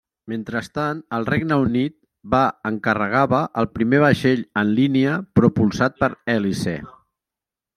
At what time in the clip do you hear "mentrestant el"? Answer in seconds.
0.31-1.25